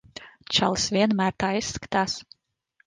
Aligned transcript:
Čalis 0.59 0.87
vienmēr 0.97 1.39
tā 1.45 1.51
izskatās. 1.61 2.21